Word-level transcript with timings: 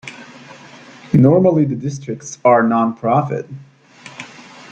Normally 1.13 1.65
the 1.65 1.75
districts 1.75 2.39
are 2.43 2.63
non-profit. 2.63 3.47